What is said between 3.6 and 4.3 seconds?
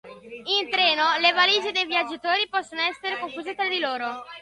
di loro.